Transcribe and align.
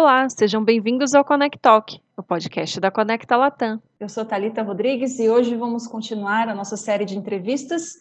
Olá, 0.00 0.28
sejam 0.28 0.64
bem-vindos 0.64 1.12
ao 1.12 1.24
Connect 1.24 1.58
Talk, 1.58 2.00
o 2.16 2.22
podcast 2.22 2.78
da 2.78 2.88
Conecta 2.88 3.36
Latam. 3.36 3.82
Eu 3.98 4.08
sou 4.08 4.24
Talita 4.24 4.62
Rodrigues 4.62 5.18
e 5.18 5.28
hoje 5.28 5.56
vamos 5.56 5.88
continuar 5.88 6.48
a 6.48 6.54
nossa 6.54 6.76
série 6.76 7.04
de 7.04 7.18
entrevistas 7.18 7.98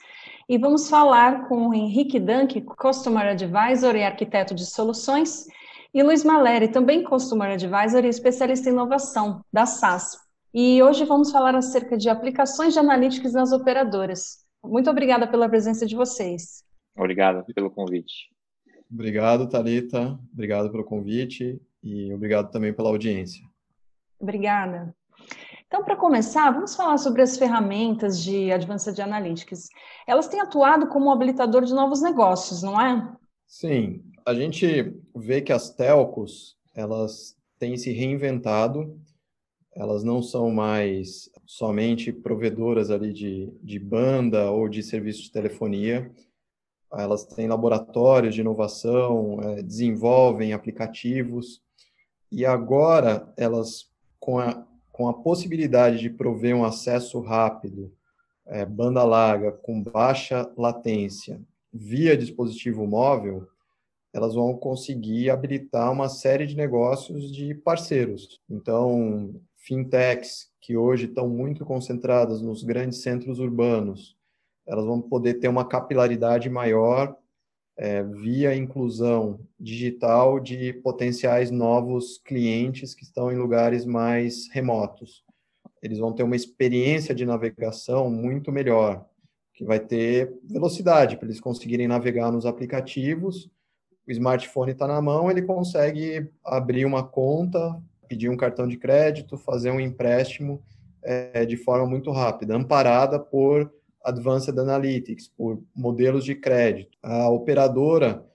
e 0.48 0.60
vamos 0.60 0.91
falar 0.91 1.48
com 1.48 1.70
o 1.70 1.73
Henrique 1.73 2.20
Dunk, 2.20 2.62
Customer 2.62 3.30
Advisor 3.30 3.96
e 3.96 4.04
arquiteto 4.04 4.54
de 4.54 4.68
soluções, 4.68 5.48
e 5.91 6.04
Luiz 6.04 6.23
Maleri, 6.23 6.68
também 6.68 7.04
Customer 7.04 7.54
Advisor 7.54 8.05
e 8.05 8.09
especialista 8.09 8.70
em 8.70 8.73
inovação 8.73 9.41
da 9.52 9.66
SAS. 9.66 10.20
E 10.54 10.84
hoje 10.84 11.04
vamos 11.04 11.32
falar 11.32 11.55
acerca 11.55 11.98
de 11.98 12.09
aplicações 12.09 12.73
de 12.73 12.79
analytics 12.79 13.34
nas 13.34 13.52
operadoras. 13.52 14.45
Muito 14.64 14.88
obrigada 14.88 15.25
pela 15.25 15.50
presença 15.50 15.84
de 15.84 15.95
vocês. 15.95 16.64
Obrigado 16.95 17.43
pelo 17.55 17.71
convite. 17.71 18.29
Obrigado, 18.90 19.50
Talita. 19.50 20.16
Obrigado 20.32 20.72
pelo 20.72 20.84
convite 20.84 21.59
e 21.84 22.13
obrigado 22.13 22.52
também 22.52 22.73
pela 22.73 22.90
audiência. 22.90 23.41
Obrigada. 24.20 24.95
Então, 25.67 25.84
para 25.84 25.98
começar, 25.98 26.50
vamos 26.52 26.76
falar 26.76 26.98
sobre 26.98 27.22
as 27.22 27.38
ferramentas 27.38 28.23
de 28.23 28.52
Advanced 28.52 28.98
Analytics. 29.00 29.67
Elas 30.08 30.27
têm 30.27 30.40
atuado 30.40 30.88
como 30.88 31.08
um 31.08 31.12
habilitador 31.12 31.66
de 31.66 31.73
novos 31.73 32.02
negócios, 32.02 32.63
não 32.63 32.80
é? 32.80 33.13
Sim, 33.45 34.02
a 34.26 34.34
gente 34.34 34.95
vê 35.16 35.41
que 35.41 35.52
as 35.52 35.70
telcos, 35.70 36.58
elas 36.73 37.36
têm 37.59 37.76
se 37.76 37.91
reinventado, 37.91 38.98
elas 39.75 40.03
não 40.03 40.22
são 40.22 40.50
mais 40.50 41.30
somente 41.45 42.12
provedoras 42.12 42.89
ali 42.89 43.14
de, 43.14 43.52
de 43.62 43.78
banda 43.78 44.50
ou 44.50 44.67
de 44.67 44.81
serviços 44.81 45.23
de 45.23 45.31
telefonia, 45.31 46.12
elas 46.94 47.25
têm 47.25 47.48
laboratórios 47.48 48.34
de 48.34 48.41
inovação, 48.41 49.39
é, 49.41 49.62
desenvolvem 49.62 50.53
aplicativos, 50.53 51.61
e 52.31 52.45
agora 52.45 53.31
elas, 53.38 53.89
com 54.20 54.39
a, 54.39 54.66
com 54.92 55.08
a 55.08 55.14
possibilidade 55.14 56.00
de 56.00 56.09
prover 56.09 56.56
um 56.56 56.66
acesso 56.66 57.20
rápido, 57.20 57.92
é, 58.45 58.66
banda 58.66 59.03
larga, 59.03 59.52
com 59.52 59.83
baixa 59.83 60.50
latência, 60.58 61.42
via 61.73 62.17
dispositivo 62.17 62.86
móvel, 62.88 63.48
elas 64.14 64.33
vão 64.33 64.55
conseguir 64.55 65.30
habilitar 65.30 65.92
uma 65.92 66.09
série 66.09 66.48
de 66.48 66.55
negócios 66.55 67.31
de 67.31 67.53
parceiros. 67.53 68.42
Então, 68.50 69.36
fintechs, 69.58 70.50
que 70.61 70.75
hoje 70.75 71.05
estão 71.05 71.28
muito 71.28 71.66
concentradas 71.66 72.42
nos 72.42 72.64
grandes 72.64 73.02
centros 73.02 73.39
urbanos, 73.39 74.17
elas 74.66 74.86
vão 74.86 75.02
poder 75.02 75.36
ter 75.36 75.48
uma 75.48 75.66
capilaridade 75.66 76.50
maior 76.50 77.16
é, 77.78 78.02
via 78.02 78.56
inclusão 78.56 79.39
digital 79.59 80.39
de 80.39 80.73
potenciais 80.73 81.52
novos 81.52 82.17
clientes 82.17 82.95
que 82.95 83.03
estão 83.03 83.31
em 83.31 83.38
lugares 83.38 83.86
mais 83.86 84.50
remotos. 84.52 85.23
Eles 85.81 86.00
vão 86.00 86.11
ter 86.11 86.23
uma 86.23 86.36
experiência 86.36 87.14
de 87.14 87.25
navegação 87.25 88.09
muito 88.09 88.52
melhor, 88.52 89.05
que 89.53 89.64
vai 89.64 89.80
ter 89.80 90.33
velocidade 90.44 91.17
para 91.17 91.28
eles 91.28 91.39
conseguirem 91.39 91.88
navegar 91.88 92.31
nos 92.31 92.48
aplicativos. 92.48 93.50
O 94.08 94.11
smartphone 94.11 94.72
está 94.72 94.88
na 94.88 95.02
mão, 95.02 95.30
ele 95.30 95.44
consegue 95.44 96.28
abrir 96.44 96.86
uma 96.86 97.03
conta, 97.03 97.80
pedir 98.08 98.30
um 98.30 98.38
cartão 98.38 98.67
de 98.67 98.78
crédito, 98.78 99.38
fazer 99.38 99.70
um 99.70 99.80
empréstimo 99.80 100.64
é, 101.03 101.45
de 101.45 101.58
forma 101.58 101.86
muito 101.86 102.09
rápida, 102.11 102.55
amparada 102.55 103.20
por 103.20 103.72
Advanced 104.03 104.58
Analytics, 104.58 105.28
por 105.28 105.62
modelos 105.76 106.23
de 106.23 106.36
crédito. 106.36 106.98
A 107.03 107.30
operadora 107.30 108.26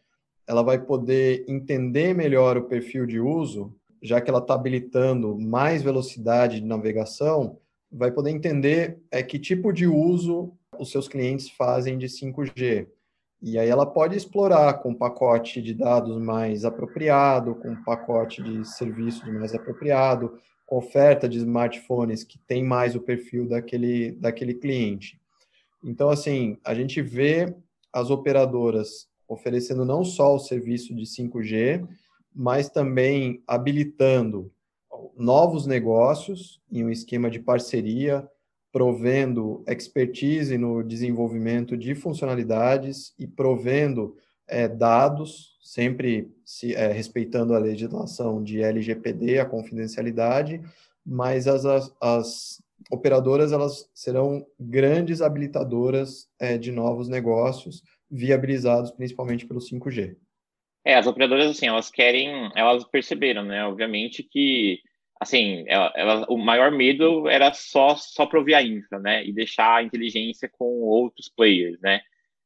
ela 0.47 0.63
vai 0.63 0.79
poder 0.79 1.45
entender 1.49 2.15
melhor 2.15 2.57
o 2.57 2.65
perfil 2.65 3.07
de 3.07 3.21
uso, 3.21 3.75
já 4.03 4.21
que 4.21 4.29
ela 4.29 4.41
está 4.41 4.55
habilitando 4.55 5.39
mais 5.39 5.83
velocidade 5.83 6.61
de 6.61 6.67
navegação, 6.67 7.59
vai 7.91 8.11
poder 8.11 8.31
entender 8.31 8.98
é, 9.11 9.23
que 9.23 9.39
tipo 9.39 9.73
de 9.73 9.86
uso 9.86 10.53
os 10.79 10.91
seus 10.91 11.07
clientes 11.07 11.48
fazem 11.51 11.97
de 11.97 12.07
5G. 12.07 12.89
E 13.41 13.59
aí 13.59 13.69
ela 13.69 13.86
pode 13.86 14.17
explorar 14.17 14.75
com 14.75 14.91
um 14.91 14.95
pacote 14.95 15.61
de 15.61 15.75
dados 15.75 16.17
mais 16.19 16.65
apropriado, 16.65 17.55
com 17.57 17.70
um 17.70 17.83
pacote 17.83 18.42
de 18.42 18.65
serviços 18.65 19.29
mais 19.33 19.55
apropriado, 19.55 20.39
com 20.67 20.77
oferta 20.77 21.29
de 21.29 21.39
smartphones 21.39 22.25
que 22.25 22.39
tem 22.39 22.65
mais 22.65 22.95
o 22.95 23.01
perfil 23.01 23.48
daquele, 23.48 24.13
daquele 24.13 24.55
cliente. 24.55 25.20
Então, 25.83 26.11
assim, 26.11 26.59
a 26.65 26.75
gente 26.75 27.03
vê 27.03 27.55
as 27.93 28.11
operadoras 28.11 29.09
oferecendo 29.29 29.85
não 29.85 30.05
só 30.05 30.35
o 30.35 30.39
serviço 30.39 30.95
de 30.95 31.05
5G, 31.05 31.87
mas 32.35 32.69
também 32.69 33.43
habilitando 33.47 34.51
novos 35.17 35.67
negócios 35.67 36.61
em 36.71 36.85
um 36.85 36.91
esquema 36.91 37.31
de 37.31 37.39
parceria, 37.39 38.29
provendo 38.71 39.63
expertise 39.67 40.57
no 40.57 40.83
desenvolvimento 40.83 41.77
de 41.77 41.95
funcionalidades 41.95 43.15
e 43.19 43.27
provendo 43.27 44.17
é, 44.48 44.67
dados, 44.67 45.59
sempre 45.63 46.31
se, 46.45 46.75
é, 46.75 46.91
respeitando 46.91 47.55
a 47.55 47.59
legislação 47.59 48.42
de 48.42 48.63
LGPD, 48.63 49.39
a 49.39 49.47
confidencialidade, 49.47 50.61
mas 51.05 51.47
as, 51.47 51.65
as, 51.65 51.95
as 52.01 52.61
operadoras 52.91 53.53
elas 53.53 53.91
serão 53.95 54.45
grandes 54.59 55.20
habilitadoras 55.20 56.29
é, 56.41 56.57
de 56.59 56.73
novos 56.73 57.09
negócios, 57.09 57.83
viabilizados 58.11 58.91
principalmente 58.91 59.47
pelo 59.47 59.61
5G. 59.61 60.17
É, 60.85 60.95
as 60.97 61.07
operadoras, 61.07 61.47
assim, 61.47 61.67
elas 61.67 61.91
querem, 61.91 62.51
elas 62.55 62.85
perceberam, 62.85 63.45
né, 63.45 63.65
obviamente 63.65 64.23
que, 64.23 64.81
assim, 65.21 65.65
ela, 65.69 65.92
ela, 65.95 66.27
o 66.29 66.37
maior 66.37 66.73
medo 66.73 67.29
era 67.29 67.53
só, 67.53 67.95
só 67.95 68.27
prover 68.27 68.57
a 68.57 68.63
infra, 68.63 68.98
né, 68.98 69.25
e 69.25 69.33
deixar 69.33 69.77
a 69.77 69.83
inteligência 69.83 70.51
com 70.51 70.81
outros 70.83 71.29
players, 71.29 71.81
né. 71.81 72.01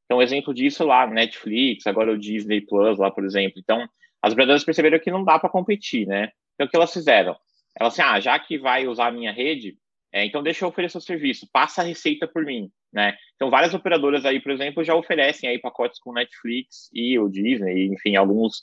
Então, 0.04 0.22
exemplo 0.22 0.54
disso 0.54 0.84
lá, 0.84 1.06
Netflix, 1.06 1.86
agora 1.86 2.12
o 2.12 2.18
Disney 2.18 2.60
Plus 2.60 2.98
lá, 2.98 3.10
por 3.10 3.24
exemplo. 3.24 3.58
Então, 3.58 3.88
as 4.22 4.32
operadoras 4.32 4.64
perceberam 4.64 5.00
que 5.00 5.10
não 5.10 5.24
dá 5.24 5.38
para 5.38 5.50
competir, 5.50 6.06
né. 6.06 6.30
Então, 6.54 6.66
o 6.66 6.70
que 6.70 6.76
elas 6.76 6.92
fizeram? 6.92 7.36
Elas 7.78 7.92
assim, 7.92 8.02
ah, 8.02 8.20
já 8.20 8.38
que 8.38 8.58
vai 8.58 8.86
usar 8.86 9.08
a 9.08 9.12
minha 9.12 9.32
rede, 9.32 9.76
é, 10.16 10.24
então, 10.24 10.42
deixa 10.42 10.64
eu 10.64 10.70
oferecer 10.70 10.96
o 10.96 11.00
serviço, 11.02 11.46
passa 11.52 11.82
a 11.82 11.84
receita 11.84 12.26
por 12.26 12.42
mim, 12.42 12.70
né? 12.90 13.14
Então, 13.34 13.50
várias 13.50 13.74
operadoras 13.74 14.24
aí, 14.24 14.40
por 14.40 14.50
exemplo, 14.50 14.82
já 14.82 14.94
oferecem 14.94 15.46
aí 15.46 15.58
pacotes 15.58 16.00
com 16.00 16.10
Netflix 16.10 16.88
e 16.90 17.18
o 17.18 17.28
Disney, 17.28 17.88
enfim, 17.92 18.16
alguns 18.16 18.62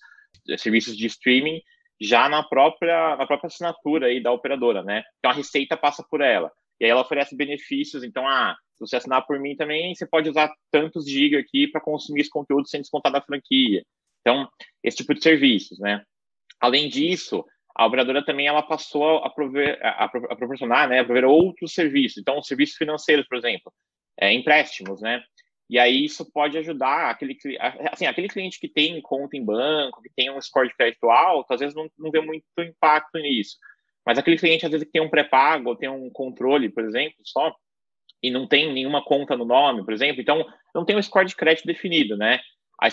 serviços 0.58 0.98
de 0.98 1.06
streaming 1.06 1.62
já 2.02 2.28
na 2.28 2.42
própria, 2.42 3.16
na 3.18 3.28
própria 3.28 3.50
assinatura 3.50 4.08
aí 4.08 4.20
da 4.20 4.32
operadora, 4.32 4.82
né? 4.82 5.04
Então, 5.20 5.30
a 5.30 5.34
receita 5.36 5.78
passa 5.78 6.04
por 6.10 6.22
ela. 6.22 6.52
E 6.82 6.86
aí 6.86 6.90
ela 6.90 7.02
oferece 7.02 7.38
benefícios, 7.38 8.04
então, 8.04 8.28
ah, 8.28 8.58
se 8.74 8.80
você 8.80 8.96
assinar 8.96 9.24
por 9.28 9.40
mim 9.40 9.56
também, 9.56 9.94
você 9.94 10.08
pode 10.08 10.28
usar 10.28 10.52
tantos 10.72 11.08
giga 11.08 11.38
aqui 11.38 11.68
para 11.68 11.80
consumir 11.80 12.22
esse 12.22 12.32
conteúdo 12.32 12.68
sem 12.68 12.82
descontar 12.82 13.12
da 13.12 13.22
franquia. 13.22 13.84
Então, 14.22 14.50
esse 14.84 14.98
tipo 14.98 15.14
de 15.14 15.22
serviços, 15.22 15.78
né? 15.78 16.04
Além 16.60 16.90
disso, 16.90 17.46
a 17.76 17.86
operadora 17.86 18.24
também 18.24 18.48
ela 18.48 18.62
passou 18.62 19.18
a, 19.18 19.30
prover, 19.30 19.80
a, 19.82 20.06
a 20.06 20.36
proporcionar, 20.36 20.88
né, 20.88 21.00
a 21.00 21.06
prover 21.06 21.26
outros 21.26 21.74
serviços. 21.74 22.20
Então, 22.20 22.42
serviços 22.42 22.78
financeiros, 22.78 23.28
por 23.28 23.38
exemplo, 23.38 23.74
é, 24.20 24.32
empréstimos, 24.32 25.02
né? 25.02 25.24
E 25.70 25.80
aí 25.80 26.06
isso 26.06 26.30
pode 26.32 26.58
ajudar 26.58 27.10
aquele, 27.10 27.38
assim, 27.92 28.06
aquele 28.06 28.28
cliente 28.28 28.60
que 28.60 28.68
tem 28.68 29.02
conta 29.02 29.36
em 29.36 29.44
banco, 29.44 30.02
que 30.02 30.10
tem 30.16 30.30
um 30.30 30.40
score 30.40 30.68
de 30.68 30.76
crédito 30.76 31.10
alto, 31.10 31.52
às 31.52 31.60
vezes 31.60 31.74
não, 31.74 31.90
não 31.98 32.12
vê 32.12 32.22
muito 32.22 32.46
impacto 32.60 33.18
nisso. 33.18 33.58
Mas 34.06 34.18
aquele 34.18 34.38
cliente, 34.38 34.66
às 34.66 34.72
vezes, 34.72 34.86
que 34.86 34.92
tem 34.92 35.02
um 35.02 35.10
pré-pago, 35.10 35.70
ou 35.70 35.76
tem 35.76 35.90
um 35.90 36.10
controle, 36.12 36.70
por 36.70 36.84
exemplo, 36.84 37.18
só, 37.24 37.56
e 38.22 38.30
não 38.30 38.48
tem 38.48 38.72
nenhuma 38.72 39.04
conta 39.04 39.36
no 39.36 39.46
nome, 39.46 39.84
por 39.84 39.94
exemplo, 39.94 40.22
então 40.22 40.46
não 40.76 40.86
tem 40.86 40.96
um 40.96 41.02
score 41.02 41.28
de 41.28 41.36
crédito 41.36 41.66
definido, 41.66 42.16
né? 42.18 42.40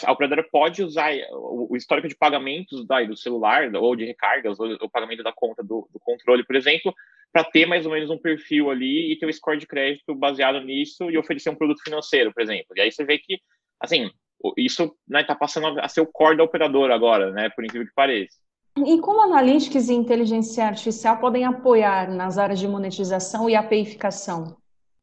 A 0.04 0.12
operadora 0.12 0.46
pode 0.50 0.82
usar 0.82 1.12
o, 1.32 1.76
histórico 1.76 2.08
de 2.08 2.16
pagamentos 2.16 2.86
da, 2.86 3.02
do 3.02 3.16
celular 3.16 3.74
ou 3.74 3.96
de 3.96 4.04
recargas 4.04 4.60
ou 4.60 4.72
o 4.80 4.90
pagamento 4.90 5.22
da 5.22 5.32
conta 5.32 5.62
do, 5.62 5.88
do 5.92 5.98
controle, 5.98 6.44
por 6.44 6.54
exemplo, 6.54 6.94
para 7.32 7.44
ter 7.44 7.66
mais 7.66 7.86
ou 7.86 7.92
menos 7.92 8.10
um 8.10 8.18
perfil 8.18 8.70
ali 8.70 9.12
e 9.12 9.18
ter 9.18 9.26
um 9.26 9.32
score 9.32 9.58
de 9.58 9.66
crédito 9.66 10.14
baseado 10.14 10.60
nisso 10.60 11.10
e 11.10 11.18
oferecer 11.18 11.50
um 11.50 11.56
produto 11.56 11.82
financeiro, 11.82 12.32
por 12.32 12.42
exemplo. 12.42 12.66
E 12.76 12.80
aí 12.80 12.92
você 12.92 13.04
vê 13.04 13.18
que, 13.18 13.40
assim, 13.80 14.10
isso 14.56 14.84
está 14.84 14.94
né, 15.08 15.24
tá 15.24 15.34
passando 15.34 15.80
a 15.80 15.88
ser 15.88 16.00
o 16.00 16.06
core 16.06 16.36
da 16.36 16.44
operadora 16.44 16.94
agora, 16.94 17.30
né, 17.32 17.50
por 17.50 17.64
incrível 17.64 17.86
que 17.86 17.94
pareça. 17.94 18.38
E 18.78 18.98
como 19.00 19.20
analytics 19.22 19.88
e 19.88 19.94
inteligência 19.94 20.64
artificial 20.64 21.18
podem 21.18 21.44
apoiar 21.44 22.08
nas 22.08 22.38
áreas 22.38 22.60
de 22.60 22.68
monetização 22.68 23.50
e 23.50 23.56
APIificação? 23.56 24.56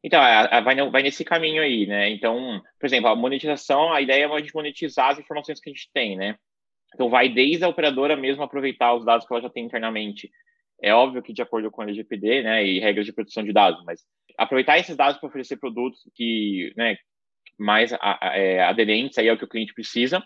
Então, 0.03 0.21
a, 0.21 0.57
a, 0.57 0.61
vai, 0.61 0.75
vai, 0.89 1.03
nesse 1.03 1.25
caminho 1.25 1.61
aí, 1.61 1.85
né? 1.85 2.09
Então, 2.09 2.61
por 2.79 2.85
exemplo, 2.85 3.09
a 3.09 3.15
monetização, 3.15 3.91
a 3.91 4.01
ideia 4.01 4.25
é 4.25 4.31
a 4.31 4.39
gente 4.39 4.53
monetizar 4.53 5.09
as 5.09 5.19
informações 5.19 5.59
que 5.59 5.69
a 5.69 5.73
gente 5.73 5.89
tem, 5.93 6.15
né? 6.15 6.35
Então, 6.93 7.09
vai 7.09 7.29
desde 7.29 7.63
a 7.63 7.67
operadora 7.67 8.15
mesmo 8.15 8.43
aproveitar 8.43 8.93
os 8.93 9.05
dados 9.05 9.25
que 9.25 9.33
ela 9.33 9.41
já 9.41 9.49
tem 9.49 9.65
internamente. 9.65 10.31
É 10.81 10.93
óbvio 10.93 11.23
que 11.23 11.33
de 11.33 11.41
acordo 11.41 11.71
com 11.71 11.81
a 11.81 11.85
LGPD, 11.85 12.43
né, 12.43 12.65
e 12.65 12.79
regras 12.79 13.05
de 13.05 13.11
proteção 13.11 13.43
de 13.43 13.51
dados, 13.51 13.83
mas 13.83 14.05
aproveitar 14.37 14.77
esses 14.77 14.95
dados 14.95 15.19
para 15.19 15.27
oferecer 15.27 15.57
produtos 15.57 16.01
que, 16.13 16.71
né, 16.77 16.95
mais 17.57 17.91
é, 17.91 18.61
aderentes 18.61 19.17
aí 19.17 19.27
ao 19.27 19.37
que 19.37 19.43
o 19.43 19.47
cliente 19.47 19.73
precisa, 19.73 20.23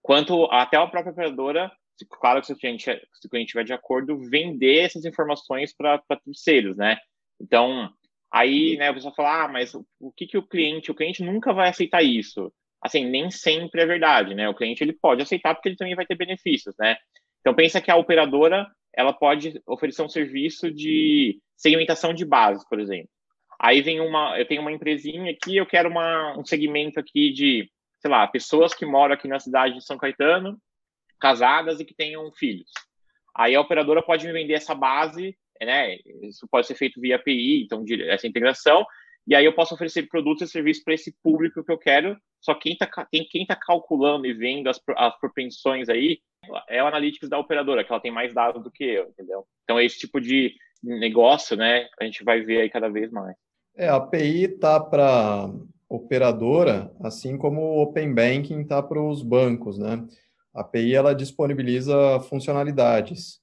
quanto 0.00 0.46
até 0.46 0.78
a 0.78 0.86
própria 0.86 1.12
operadora 1.12 1.70
claro 2.06 2.40
que 2.40 2.46
se 2.46 2.52
o 2.52 2.56
cliente, 2.56 2.84
se 2.84 3.26
o 3.26 3.30
cliente 3.30 3.48
estiver 3.48 3.64
de 3.64 3.72
acordo, 3.72 4.18
vender 4.18 4.78
essas 4.78 5.04
informações 5.04 5.74
para 5.74 6.00
terceiros, 6.24 6.76
né? 6.76 6.96
Então, 7.40 7.90
aí, 8.32 8.76
né, 8.76 8.90
o 8.90 8.94
pessoal 8.94 9.14
fala, 9.14 9.44
ah, 9.44 9.48
mas 9.48 9.74
o, 9.74 9.86
o 10.00 10.12
que 10.12 10.26
que 10.26 10.38
o 10.38 10.46
cliente, 10.46 10.90
o 10.90 10.94
cliente 10.94 11.22
nunca 11.22 11.52
vai 11.52 11.68
aceitar 11.68 12.02
isso. 12.02 12.52
Assim, 12.80 13.04
nem 13.04 13.30
sempre 13.30 13.82
é 13.82 13.86
verdade, 13.86 14.34
né? 14.34 14.48
O 14.48 14.54
cliente, 14.54 14.84
ele 14.84 14.92
pode 14.92 15.20
aceitar 15.22 15.54
porque 15.54 15.68
ele 15.68 15.76
também 15.76 15.96
vai 15.96 16.06
ter 16.06 16.14
benefícios, 16.14 16.74
né? 16.78 16.96
Então, 17.40 17.54
pensa 17.54 17.80
que 17.80 17.90
a 17.90 17.96
operadora, 17.96 18.70
ela 18.94 19.12
pode 19.12 19.60
oferecer 19.66 20.02
um 20.02 20.08
serviço 20.08 20.70
de 20.70 21.40
segmentação 21.56 22.14
de 22.14 22.24
bases, 22.24 22.64
por 22.68 22.78
exemplo. 22.78 23.10
Aí 23.60 23.82
vem 23.82 24.00
uma, 24.00 24.38
eu 24.38 24.46
tenho 24.46 24.60
uma 24.60 24.70
empresinha 24.70 25.32
aqui, 25.32 25.56
eu 25.56 25.66
quero 25.66 25.88
uma, 25.88 26.38
um 26.38 26.44
segmento 26.44 27.00
aqui 27.00 27.32
de, 27.32 27.68
sei 28.00 28.10
lá, 28.10 28.26
pessoas 28.28 28.72
que 28.72 28.86
moram 28.86 29.14
aqui 29.14 29.26
na 29.26 29.40
cidade 29.40 29.74
de 29.74 29.84
São 29.84 29.98
Caetano, 29.98 30.56
casadas 31.20 31.80
e 31.80 31.84
que 31.84 31.94
tenham 31.94 32.30
filhos. 32.32 32.70
Aí 33.36 33.56
a 33.56 33.60
operadora 33.60 34.02
pode 34.02 34.26
me 34.26 34.32
vender 34.32 34.54
essa 34.54 34.74
base, 34.74 35.36
né? 35.66 35.96
Isso 36.22 36.46
pode 36.50 36.66
ser 36.66 36.74
feito 36.74 37.00
via 37.00 37.16
API, 37.16 37.62
então 37.62 37.84
essa 38.08 38.26
integração. 38.26 38.86
E 39.26 39.34
aí 39.34 39.44
eu 39.44 39.54
posso 39.54 39.74
oferecer 39.74 40.08
produtos 40.08 40.48
e 40.48 40.52
serviços 40.52 40.82
para 40.82 40.94
esse 40.94 41.14
público 41.22 41.62
que 41.62 41.70
eu 41.70 41.78
quero. 41.78 42.16
Só 42.40 42.54
quem 42.54 42.72
está 42.72 42.88
quem 43.10 43.46
tá 43.46 43.56
calculando 43.56 44.26
e 44.26 44.32
vendo 44.32 44.68
as, 44.68 44.80
as 44.96 45.18
propensões 45.18 45.88
aí 45.88 46.20
é 46.68 46.82
o 46.82 46.86
Analytics 46.86 47.28
da 47.28 47.38
operadora, 47.38 47.84
que 47.84 47.92
ela 47.92 48.00
tem 48.00 48.10
mais 48.10 48.32
dados 48.32 48.62
do 48.62 48.70
que 48.70 48.84
eu, 48.84 49.08
entendeu? 49.08 49.44
Então, 49.64 49.80
esse 49.80 49.98
tipo 49.98 50.20
de 50.20 50.54
negócio, 50.82 51.56
né, 51.56 51.88
a 52.00 52.04
gente 52.04 52.24
vai 52.24 52.40
ver 52.40 52.60
aí 52.62 52.70
cada 52.70 52.88
vez 52.88 53.10
mais. 53.10 53.36
É, 53.76 53.88
a 53.88 53.96
API 53.96 54.44
está 54.44 54.80
para 54.80 55.50
operadora, 55.88 56.92
assim 57.00 57.36
como 57.36 57.60
o 57.60 57.82
Open 57.82 58.14
Banking 58.14 58.62
está 58.62 58.82
para 58.82 59.00
os 59.00 59.22
bancos, 59.22 59.78
né? 59.78 60.06
A 60.54 60.60
API 60.62 60.94
ela 60.94 61.14
disponibiliza 61.14 62.20
funcionalidades. 62.28 63.40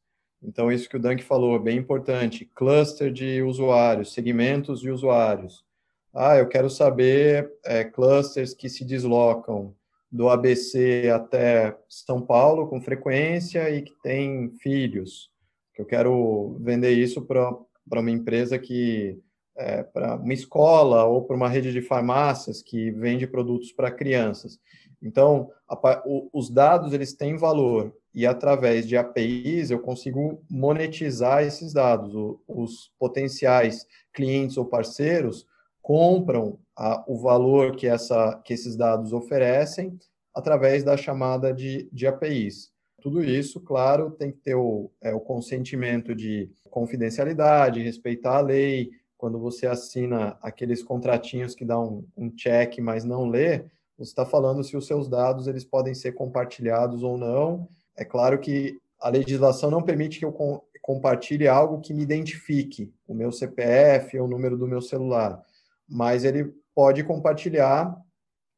Então, 0.48 0.72
isso 0.72 0.88
que 0.90 0.98
o 0.98 1.00
Dunk 1.00 1.24
falou 1.24 1.56
é 1.56 1.60
bem 1.60 1.78
importante. 1.78 2.46
Cluster 2.56 3.12
de 3.12 3.42
usuários, 3.42 4.14
segmentos 4.14 4.80
de 4.80 4.92
usuários. 4.92 5.66
Ah, 6.14 6.38
eu 6.38 6.48
quero 6.48 6.70
saber 6.70 7.52
é, 7.66 7.84
clusters 7.84 8.54
que 8.54 8.70
se 8.70 8.86
deslocam 8.86 9.76
do 10.10 10.30
ABC 10.30 11.12
até 11.14 11.78
São 11.90 12.22
Paulo 12.22 12.68
com 12.68 12.82
frequência 12.82 13.70
e 13.70 13.82
que 13.82 13.94
tem 14.02 14.50
filhos. 14.62 15.30
Eu 15.78 15.86
quero 15.86 16.58
vender 16.62 16.92
isso 16.92 17.22
para 17.22 18.00
uma 18.00 18.12
empresa 18.12 18.58
que 18.58 19.20
é, 19.58 19.84
para 19.84 20.16
uma 20.16 20.34
escola 20.34 21.06
ou 21.06 21.24
para 21.24 21.36
uma 21.36 21.50
rede 21.50 21.72
de 21.72 21.82
farmácias 21.82 22.62
que 22.62 22.92
vende 22.92 23.28
produtos 23.28 23.72
para 23.72 23.92
crianças. 23.92 24.60
Então, 25.02 25.50
a, 25.68 26.02
o, 26.06 26.30
os 26.34 26.50
dados 26.50 26.94
eles 26.94 27.14
têm 27.14 27.38
valor 27.38 27.94
e 28.16 28.26
através 28.26 28.88
de 28.88 28.96
APIs 28.96 29.70
eu 29.70 29.80
consigo 29.80 30.42
monetizar 30.50 31.44
esses 31.44 31.74
dados. 31.74 32.16
O, 32.16 32.40
os 32.48 32.90
potenciais 32.98 33.86
clientes 34.14 34.58
ou 34.58 34.66
parceiros 34.66 35.46
compram 35.82 36.58
a, 36.76 37.04
o 37.06 37.18
valor 37.18 37.76
que, 37.76 37.86
essa, 37.86 38.42
que 38.46 38.54
esses 38.54 38.78
dados 38.78 39.12
oferecem 39.12 40.00
através 40.34 40.84
da 40.84 40.96
chamada 40.96 41.54
de, 41.54 41.90
de 41.92 42.08
APIs. 42.08 42.72
Tudo 43.02 43.24
isso, 43.24 43.60
claro, 43.60 44.12
tem 44.12 44.32
que 44.32 44.40
ter 44.40 44.56
o, 44.56 44.90
é, 45.02 45.14
o 45.14 45.20
consentimento 45.20 46.16
de 46.16 46.50
confidencialidade, 46.72 47.84
respeitar 47.84 48.38
a 48.38 48.42
lei, 48.42 48.90
quando 49.18 49.40
você 49.40 49.68
assina 49.68 50.38
aqueles 50.42 50.82
contratinhos 50.82 51.54
que 51.54 51.66
dá 51.66 51.80
um, 51.80 52.06
um 52.18 52.30
check, 52.30 52.80
mas 52.80 53.04
não 53.04 53.28
lê, 53.28 53.66
você 53.98 54.10
está 54.10 54.26
falando 54.26 54.64
se 54.64 54.76
os 54.76 54.88
seus 54.88 55.08
dados 55.08 55.48
eles 55.48 55.64
podem 55.64 55.94
ser 55.94 56.14
compartilhados 56.14 57.02
ou 57.02 57.18
não. 57.18 57.70
É 57.98 58.04
claro 58.04 58.40
que 58.40 58.80
a 59.00 59.10
legislação 59.10 59.70
não 59.70 59.82
permite 59.82 60.20
que 60.20 60.26
eu 60.26 60.32
com, 60.32 60.62
compartilhe 60.82 61.48
algo 61.48 61.82
que 61.82 61.94
me 61.94 62.04
identifique, 62.04 62.94
o 63.08 63.14
meu 63.14 63.32
CPF 63.32 64.20
ou 64.20 64.26
o 64.26 64.30
número 64.30 64.58
do 64.58 64.68
meu 64.68 64.82
celular, 64.82 65.42
mas 65.88 66.24
ele 66.24 66.54
pode 66.74 67.04
compartilhar 67.04 67.96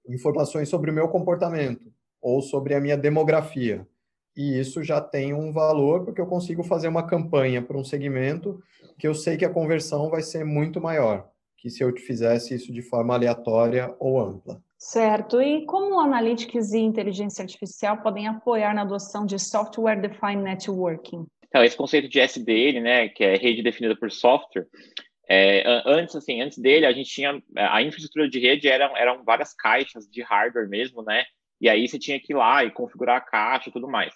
informações 0.08 0.70
sobre 0.70 0.92
o 0.92 0.94
meu 0.94 1.08
comportamento 1.10 1.92
ou 2.22 2.42
sobre 2.42 2.74
a 2.74 2.82
minha 2.82 2.98
demografia 2.98 3.86
e 4.38 4.60
isso 4.60 4.84
já 4.84 5.02
tem 5.02 5.34
um 5.34 5.52
valor 5.52 6.06
porque 6.06 6.22
eu 6.22 6.28
consigo 6.28 6.64
fazer 6.64 6.88
uma 6.88 7.08
campanha 7.08 7.60
para 7.60 7.76
um 7.76 7.84
segmento 7.84 8.62
que 8.98 9.08
eu 9.08 9.16
sei 9.16 9.36
que 9.36 9.44
a 9.44 9.50
conversão 9.50 10.10
vai 10.12 10.22
ser 10.22 10.46
muito 10.46 10.80
maior 10.80 11.28
que 11.58 11.72
se 11.72 11.84
eu 11.84 11.92
fizesse 11.98 12.54
isso 12.54 12.72
de 12.72 12.84
forma 12.84 13.16
aleatória 13.16 13.94
ou 14.00 14.22
ampla. 14.22 14.62
Certo. 14.78 15.42
E 15.42 15.66
como 15.66 16.00
Analytics 16.00 16.74
e 16.74 16.80
inteligência 16.80 17.42
artificial 17.42 18.02
podem 18.02 18.28
apoiar 18.28 18.74
na 18.74 18.84
adoção 18.84 19.26
de 19.26 19.40
Software 19.40 20.00
Defined 20.00 20.44
Networking? 20.44 21.26
Então, 21.48 21.64
esse 21.64 21.76
conceito 21.76 22.08
de 22.08 22.20
SDN, 22.20 22.82
né, 22.82 23.10
que 23.10 23.24
é 23.24 23.36
rede 23.36 23.64
definida 23.64 23.96
por 23.96 24.12
software, 24.12 24.68
é, 25.30 25.64
antes, 25.86 26.16
assim, 26.16 26.42
antes 26.42 26.58
dele, 26.58 26.86
a 26.86 26.94
gente 26.94 27.10
tinha 27.10 27.42
a 27.56 27.82
infraestrutura 27.82 28.30
de 28.30 28.40
rede 28.40 28.68
eram, 28.68 28.96
eram 28.96 29.24
várias 29.24 29.54
caixas 29.54 30.06
de 30.08 30.22
hardware 30.22 30.70
mesmo, 30.70 31.02
né? 31.04 31.26
E 31.60 31.68
aí 31.68 31.88
você 31.88 32.00
tinha 32.00 32.20
que 32.20 32.32
ir 32.32 32.36
lá 32.36 32.64
e 32.64 32.72
configurar 32.72 33.18
a 33.18 33.22
caixa 33.22 33.70
e 33.70 33.74
tudo 33.74 33.90
mais. 33.90 34.14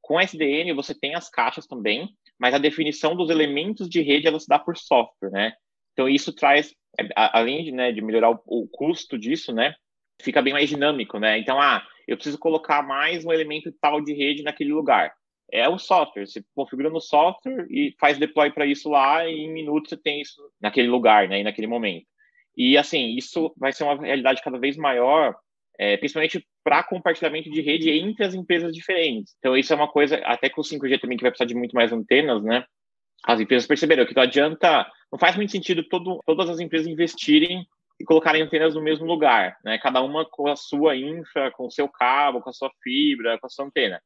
Com 0.00 0.20
SDN, 0.20 0.72
você 0.72 0.94
tem 0.94 1.14
as 1.14 1.28
caixas 1.28 1.66
também, 1.66 2.08
mas 2.38 2.54
a 2.54 2.58
definição 2.58 3.14
dos 3.14 3.30
elementos 3.30 3.88
de 3.88 4.00
rede 4.00 4.26
ela 4.26 4.40
se 4.40 4.46
dá 4.46 4.58
por 4.58 4.76
software, 4.76 5.30
né? 5.30 5.52
Então, 5.92 6.08
isso 6.08 6.32
traz, 6.32 6.74
é, 6.98 7.08
além 7.14 7.64
de, 7.64 7.72
né, 7.72 7.92
de 7.92 8.00
melhorar 8.00 8.30
o, 8.30 8.40
o, 8.46 8.68
custo 8.68 9.18
disso, 9.18 9.52
né? 9.52 9.74
Fica 10.22 10.42
bem 10.42 10.52
mais 10.52 10.68
dinâmico, 10.68 11.18
né? 11.18 11.38
Então, 11.38 11.60
ah, 11.60 11.86
eu 12.06 12.16
preciso 12.16 12.38
colocar 12.38 12.82
mais 12.82 13.24
um 13.24 13.32
elemento 13.32 13.72
tal 13.80 14.00
de 14.00 14.12
rede 14.12 14.42
naquele 14.42 14.72
lugar. 14.72 15.12
É 15.52 15.68
o 15.68 15.78
software, 15.78 16.26
você 16.26 16.42
configura 16.54 16.90
no 16.90 17.00
software 17.00 17.66
e 17.70 17.94
faz 18.00 18.18
deploy 18.18 18.50
para 18.50 18.66
isso 18.66 18.88
lá 18.88 19.28
e 19.28 19.40
em 19.40 19.52
minutos 19.52 19.90
você 19.90 19.96
tem 19.96 20.20
isso 20.20 20.40
naquele 20.60 20.88
lugar, 20.88 21.28
né? 21.28 21.40
E 21.40 21.44
naquele 21.44 21.66
momento. 21.66 22.06
E, 22.56 22.78
assim, 22.78 23.16
isso 23.16 23.52
vai 23.56 23.72
ser 23.72 23.84
uma 23.84 24.00
realidade 24.00 24.42
cada 24.42 24.58
vez 24.58 24.76
maior 24.76 25.34
é, 25.78 25.96
principalmente 25.96 26.46
para 26.62 26.82
compartilhamento 26.82 27.50
de 27.50 27.60
rede 27.60 27.90
entre 27.90 28.24
as 28.24 28.34
empresas 28.34 28.72
diferentes. 28.72 29.34
Então, 29.38 29.56
isso 29.56 29.72
é 29.72 29.76
uma 29.76 29.88
coisa, 29.88 30.16
até 30.18 30.48
com 30.48 30.60
o 30.60 30.64
5G 30.64 31.00
também, 31.00 31.16
que 31.16 31.22
vai 31.22 31.30
precisar 31.30 31.46
de 31.46 31.54
muito 31.54 31.74
mais 31.74 31.92
antenas, 31.92 32.42
né? 32.42 32.64
As 33.24 33.40
empresas 33.40 33.66
perceberam 33.66 34.06
que 34.06 34.14
não 34.14 34.22
adianta, 34.22 34.86
não 35.10 35.18
faz 35.18 35.36
muito 35.36 35.50
sentido 35.50 35.82
todo, 35.88 36.20
todas 36.26 36.48
as 36.48 36.60
empresas 36.60 36.86
investirem 36.86 37.66
e 37.98 38.04
colocarem 38.04 38.42
antenas 38.42 38.74
no 38.74 38.82
mesmo 38.82 39.06
lugar, 39.06 39.56
né? 39.64 39.78
Cada 39.78 40.02
uma 40.02 40.24
com 40.24 40.48
a 40.48 40.56
sua 40.56 40.96
infra, 40.96 41.50
com 41.52 41.66
o 41.66 41.70
seu 41.70 41.88
cabo, 41.88 42.40
com 42.40 42.50
a 42.50 42.52
sua 42.52 42.70
fibra, 42.82 43.38
com 43.38 43.46
a 43.46 43.50
sua 43.50 43.66
antena. 43.66 44.00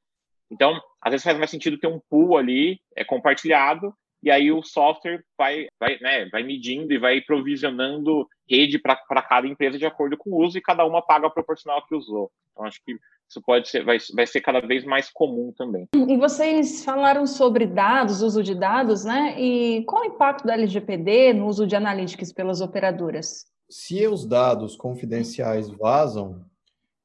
Então, 0.51 0.81
às 1.01 1.11
vezes 1.11 1.25
faz 1.25 1.39
mais 1.39 1.51
sentido 1.51 1.79
ter 1.79 1.87
um 1.87 2.01
pool 2.09 2.37
ali, 2.37 2.81
é 2.97 3.05
compartilhado, 3.05 3.95
e 4.23 4.31
aí 4.31 4.51
o 4.51 4.63
software 4.63 5.23
vai, 5.37 5.69
vai, 5.79 5.99
né, 6.01 6.27
vai 6.27 6.43
medindo 6.43 6.93
e 6.93 6.99
vai 6.99 7.21
provisionando 7.21 8.27
rede 8.49 8.79
para 8.79 8.97
cada 9.23 9.47
empresa 9.47 9.79
de 9.79 9.87
acordo 9.87 10.17
com 10.17 10.31
o 10.31 10.45
uso 10.45 10.59
e 10.59 10.63
cada 10.63 10.85
uma 10.85 11.03
paga 11.03 11.31
proporcional 11.31 11.85
que 11.87 11.95
usou. 11.95 12.31
Então, 12.53 12.67
acho 12.67 12.81
que 12.85 12.97
isso 13.29 13.43
pode 13.43 13.69
ser, 13.69 13.85
vai, 13.85 13.99
vai 14.15 14.27
ser 14.27 14.41
cada 14.41 14.61
vez 14.61 14.85
mais 14.85 15.11
comum 15.11 15.53
também. 15.57 15.87
E 15.95 16.17
vocês 16.17 16.85
falaram 16.85 17.27
sobre 17.27 17.67
dados, 17.67 18.23
uso 18.23 18.43
de 18.43 18.55
dados, 18.55 19.05
né? 19.05 19.39
E 19.39 19.85
qual 19.85 20.03
o 20.03 20.07
impacto 20.07 20.47
da 20.47 20.55
LGPD 20.55 21.35
no 21.35 21.47
uso 21.47 21.67
de 21.67 21.77
analytics 21.77 22.33
pelas 22.33 22.61
operadoras? 22.61 23.45
Se 23.71 24.07
os 24.07 24.25
dados 24.25 24.77
confidenciais 24.77 25.69
vazam, 25.69 26.45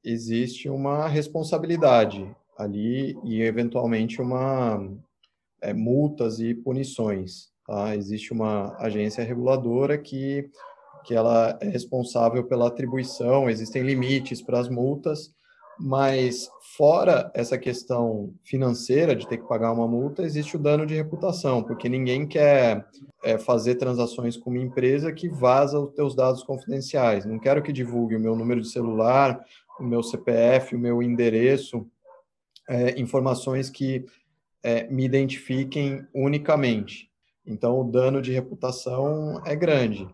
existe 0.03 0.69
uma 0.69 1.07
responsabilidade 1.07 2.33
ali 2.57 3.17
e 3.23 3.41
eventualmente 3.41 4.21
uma 4.21 4.89
é, 5.61 5.73
multas 5.73 6.39
e 6.39 6.53
punições. 6.53 7.51
Tá? 7.65 7.95
Existe 7.95 8.31
uma 8.31 8.77
agência 8.77 9.23
reguladora 9.23 9.97
que, 9.97 10.49
que 11.03 11.13
ela 11.13 11.57
é 11.61 11.67
responsável 11.67 12.45
pela 12.45 12.67
atribuição, 12.67 13.49
existem 13.49 13.83
limites 13.83 14.41
para 14.41 14.59
as 14.59 14.69
multas, 14.69 15.33
mas 15.79 16.49
fora 16.75 17.31
essa 17.33 17.57
questão 17.57 18.33
financeira 18.43 19.15
de 19.15 19.27
ter 19.27 19.37
que 19.37 19.47
pagar 19.47 19.71
uma 19.71 19.87
multa, 19.87 20.23
existe 20.23 20.55
o 20.55 20.59
dano 20.59 20.85
de 20.85 20.95
reputação, 20.95 21.63
porque 21.63 21.89
ninguém 21.89 22.27
quer 22.27 22.85
é, 23.23 23.37
fazer 23.37 23.75
transações 23.75 24.37
com 24.37 24.49
uma 24.49 24.61
empresa 24.61 25.11
que 25.11 25.29
vaza 25.29 25.79
os 25.79 25.93
teus 25.93 26.15
dados 26.15 26.43
confidenciais. 26.43 27.25
Não 27.25 27.39
quero 27.39 27.61
que 27.61 27.73
divulgue 27.73 28.15
o 28.15 28.19
meu 28.19 28.35
número 28.35 28.61
de 28.61 28.69
celular, 28.69 29.43
o 29.79 29.83
meu 29.83 30.03
CPF, 30.03 30.75
o 30.75 30.79
meu 30.79 31.01
endereço, 31.01 31.85
é, 32.69 32.99
informações 32.99 33.69
que 33.69 34.05
é, 34.63 34.87
me 34.87 35.03
identifiquem 35.03 36.05
unicamente. 36.13 37.09
Então, 37.45 37.79
o 37.81 37.83
dano 37.83 38.21
de 38.21 38.31
reputação 38.31 39.41
é 39.45 39.55
grande. 39.55 40.07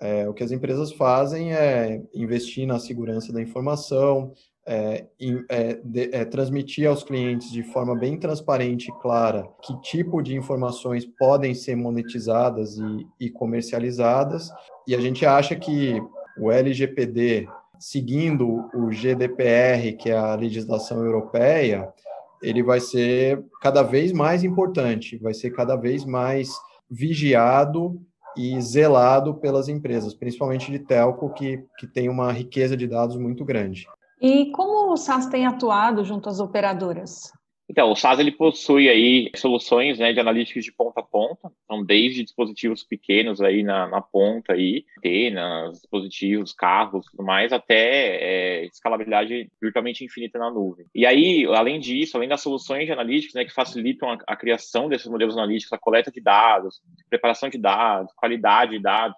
É, 0.00 0.28
o 0.28 0.34
que 0.34 0.42
as 0.42 0.50
empresas 0.50 0.92
fazem 0.92 1.54
é 1.54 2.02
investir 2.12 2.66
na 2.66 2.80
segurança 2.80 3.32
da 3.32 3.40
informação, 3.40 4.32
é, 4.66 5.06
é, 5.48 5.74
de, 5.82 6.14
é, 6.14 6.24
transmitir 6.24 6.88
aos 6.88 7.02
clientes 7.02 7.50
de 7.50 7.62
forma 7.62 7.96
bem 7.96 8.16
transparente 8.16 8.88
e 8.88 9.00
clara 9.00 9.48
que 9.62 9.80
tipo 9.80 10.22
de 10.22 10.36
informações 10.36 11.04
podem 11.04 11.52
ser 11.54 11.76
monetizadas 11.76 12.78
e, 12.78 13.06
e 13.18 13.30
comercializadas. 13.30 14.50
E 14.86 14.94
a 14.94 15.00
gente 15.00 15.26
acha 15.26 15.56
que 15.56 16.00
o 16.38 16.50
LGPD, 16.50 17.48
seguindo 17.78 18.68
o 18.74 18.90
GDPR, 18.90 19.96
que 19.98 20.10
é 20.10 20.16
a 20.16 20.34
legislação 20.34 21.04
europeia, 21.04 21.92
ele 22.40 22.62
vai 22.62 22.80
ser 22.80 23.44
cada 23.60 23.82
vez 23.82 24.12
mais 24.12 24.44
importante, 24.44 25.16
vai 25.18 25.34
ser 25.34 25.50
cada 25.50 25.76
vez 25.76 26.04
mais 26.04 26.50
vigiado 26.90 28.00
e 28.36 28.60
zelado 28.60 29.34
pelas 29.34 29.68
empresas, 29.68 30.14
principalmente 30.14 30.70
de 30.70 30.78
telco, 30.78 31.32
que, 31.34 31.64
que 31.78 31.86
tem 31.86 32.08
uma 32.08 32.32
riqueza 32.32 32.76
de 32.76 32.86
dados 32.86 33.16
muito 33.16 33.44
grande. 33.44 33.86
E 34.22 34.52
como 34.52 34.92
o 34.92 34.96
SaaS 34.96 35.26
tem 35.26 35.46
atuado 35.46 36.04
junto 36.04 36.28
às 36.28 36.38
operadoras? 36.38 37.32
Então, 37.68 37.90
o 37.90 37.96
SaaS 37.96 38.20
ele 38.20 38.30
possui 38.30 38.88
aí 38.88 39.30
soluções 39.34 39.98
né, 39.98 40.12
de 40.12 40.20
analíticas 40.20 40.64
de 40.64 40.70
ponta 40.70 41.00
a 41.00 41.02
ponta, 41.02 41.50
então 41.64 41.84
desde 41.84 42.22
dispositivos 42.22 42.84
pequenos 42.84 43.40
aí 43.40 43.64
na, 43.64 43.88
na 43.88 44.00
ponta 44.00 44.52
aí, 44.52 44.84
antenas, 44.98 45.80
dispositivos, 45.80 46.52
carros, 46.52 47.06
tudo 47.06 47.24
mais, 47.24 47.52
até 47.52 48.60
é, 48.60 48.64
escalabilidade 48.66 49.50
virtualmente 49.60 50.04
infinita 50.04 50.38
na 50.38 50.52
nuvem. 50.52 50.86
E 50.94 51.04
aí, 51.04 51.44
além 51.46 51.80
disso, 51.80 52.16
além 52.16 52.28
das 52.28 52.42
soluções 52.42 52.86
de 52.86 52.92
analíticas 52.92 53.34
né, 53.34 53.44
que 53.44 53.52
facilitam 53.52 54.08
a, 54.08 54.18
a 54.24 54.36
criação 54.36 54.88
desses 54.88 55.08
modelos 55.08 55.36
analíticos, 55.36 55.72
a 55.72 55.78
coleta 55.78 56.12
de 56.12 56.20
dados, 56.20 56.80
preparação 57.10 57.48
de 57.48 57.58
dados, 57.58 58.12
qualidade 58.14 58.72
de 58.72 58.78
dados 58.78 59.16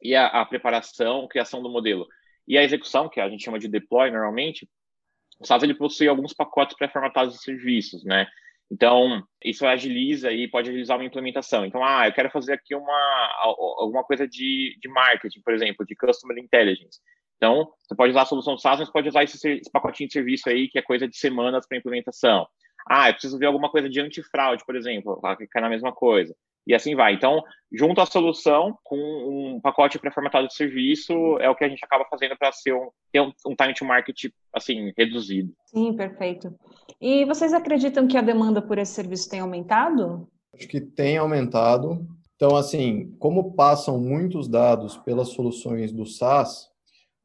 e 0.00 0.14
a, 0.14 0.28
a 0.28 0.46
preparação, 0.46 1.28
criação 1.28 1.62
do 1.62 1.68
modelo 1.68 2.06
e 2.46 2.56
a 2.56 2.62
execução, 2.62 3.08
que 3.08 3.20
a 3.20 3.28
gente 3.28 3.44
chama 3.44 3.58
de 3.58 3.68
deploy 3.68 4.10
normalmente, 4.10 4.68
o 5.40 5.46
SaaS 5.46 5.62
ele 5.62 5.74
possui 5.74 6.08
alguns 6.08 6.32
pacotes 6.32 6.76
pré-formatados 6.76 7.34
de 7.34 7.42
serviços, 7.42 8.04
né? 8.04 8.26
Então, 8.70 9.22
isso 9.44 9.64
agiliza 9.66 10.32
e 10.32 10.48
pode 10.48 10.70
agilizar 10.70 10.96
uma 10.96 11.04
implementação. 11.04 11.64
Então, 11.64 11.84
ah, 11.84 12.08
eu 12.08 12.12
quero 12.12 12.30
fazer 12.30 12.54
aqui 12.54 12.74
uma, 12.74 13.30
alguma 13.78 14.02
coisa 14.02 14.26
de, 14.26 14.76
de 14.80 14.88
marketing, 14.88 15.40
por 15.40 15.54
exemplo, 15.54 15.86
de 15.86 15.94
Customer 15.94 16.36
Intelligence. 16.38 16.98
Então, 17.36 17.70
você 17.86 17.94
pode 17.94 18.10
usar 18.10 18.22
a 18.22 18.26
solução 18.26 18.58
SaaS, 18.58 18.80
mas 18.80 18.90
pode 18.90 19.08
usar 19.08 19.22
esse, 19.22 19.36
esse 19.36 19.70
pacotinho 19.70 20.08
de 20.08 20.14
serviço 20.14 20.48
aí, 20.48 20.68
que 20.68 20.78
é 20.78 20.82
coisa 20.82 21.06
de 21.06 21.16
semanas 21.16 21.66
para 21.68 21.78
implementação. 21.78 22.46
Ah, 22.88 23.08
eu 23.08 23.12
preciso 23.12 23.38
ver 23.38 23.46
alguma 23.46 23.70
coisa 23.70 23.88
de 23.88 24.00
antifraude, 24.00 24.64
por 24.64 24.74
exemplo, 24.74 25.20
cai 25.50 25.62
na 25.62 25.68
mesma 25.68 25.92
coisa 25.92 26.34
e 26.66 26.74
assim 26.74 26.94
vai. 26.94 27.14
Então, 27.14 27.42
junto 27.72 28.00
à 28.00 28.06
solução, 28.06 28.76
com 28.82 28.96
um 28.96 29.60
pacote 29.60 29.98
pré-formatado 29.98 30.48
de 30.48 30.54
serviço, 30.54 31.12
é 31.38 31.48
o 31.48 31.54
que 31.54 31.64
a 31.64 31.68
gente 31.68 31.84
acaba 31.84 32.04
fazendo 32.10 32.36
para 32.36 32.50
ser 32.52 32.74
um, 32.74 32.88
ter 33.12 33.20
um, 33.20 33.32
um 33.46 33.54
time 33.54 33.74
to 33.74 33.84
market 33.84 34.30
assim 34.52 34.92
reduzido. 34.96 35.52
Sim, 35.66 35.94
perfeito. 35.94 36.54
E 37.00 37.24
vocês 37.24 37.52
acreditam 37.52 38.08
que 38.08 38.16
a 38.16 38.22
demanda 38.22 38.60
por 38.60 38.78
esse 38.78 38.92
serviço 38.92 39.28
tem 39.28 39.40
aumentado? 39.40 40.28
Acho 40.54 40.66
que 40.68 40.80
tem 40.80 41.18
aumentado. 41.18 42.06
Então, 42.34 42.56
assim, 42.56 43.14
como 43.18 43.54
passam 43.54 43.98
muitos 43.98 44.48
dados 44.48 44.96
pelas 44.98 45.28
soluções 45.28 45.92
do 45.92 46.04
SaaS, 46.04 46.70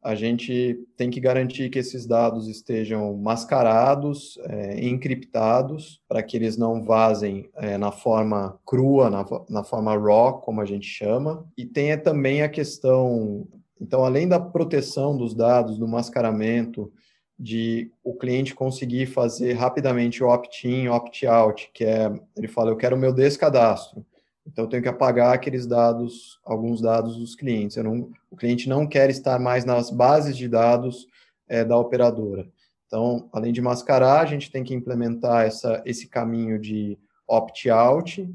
a 0.03 0.15
gente 0.15 0.79
tem 0.97 1.11
que 1.11 1.19
garantir 1.19 1.69
que 1.69 1.77
esses 1.77 2.07
dados 2.07 2.47
estejam 2.47 3.15
mascarados, 3.15 4.37
é, 4.45 4.83
encriptados, 4.83 6.01
para 6.07 6.23
que 6.23 6.35
eles 6.35 6.57
não 6.57 6.83
vazem 6.83 7.49
é, 7.55 7.77
na 7.77 7.91
forma 7.91 8.59
crua, 8.65 9.09
na, 9.11 9.25
na 9.47 9.63
forma 9.63 9.95
raw, 9.95 10.39
como 10.39 10.59
a 10.59 10.65
gente 10.65 10.87
chama. 10.87 11.45
E 11.55 11.65
tem 11.65 11.95
também 11.99 12.41
a 12.41 12.49
questão, 12.49 13.47
então, 13.79 14.03
além 14.03 14.27
da 14.27 14.39
proteção 14.39 15.15
dos 15.15 15.35
dados, 15.35 15.77
do 15.77 15.87
mascaramento, 15.87 16.91
de 17.37 17.91
o 18.03 18.15
cliente 18.15 18.53
conseguir 18.53 19.07
fazer 19.07 19.53
rapidamente 19.53 20.23
o 20.23 20.27
opt-in, 20.27 20.87
opt-out, 20.87 21.69
que 21.73 21.83
é, 21.83 22.11
ele 22.35 22.47
fala, 22.47 22.71
eu 22.71 22.77
quero 22.77 22.95
o 22.95 22.99
meu 22.99 23.13
descadastro. 23.13 24.05
Então, 24.45 24.65
eu 24.65 24.69
tenho 24.69 24.83
que 24.83 24.89
apagar 24.89 25.33
aqueles 25.33 25.67
dados, 25.67 26.39
alguns 26.43 26.81
dados 26.81 27.17
dos 27.17 27.35
clientes. 27.35 27.77
Não, 27.77 28.11
o 28.29 28.35
cliente 28.35 28.67
não 28.67 28.87
quer 28.87 29.09
estar 29.09 29.39
mais 29.39 29.65
nas 29.65 29.89
bases 29.89 30.35
de 30.35 30.47
dados 30.47 31.07
é, 31.47 31.63
da 31.63 31.77
operadora. 31.77 32.47
Então, 32.87 33.29
além 33.31 33.53
de 33.53 33.61
mascarar, 33.61 34.21
a 34.21 34.25
gente 34.25 34.51
tem 34.51 34.63
que 34.63 34.73
implementar 34.73 35.45
essa, 35.45 35.81
esse 35.85 36.07
caminho 36.07 36.59
de 36.59 36.97
opt-out, 37.27 38.29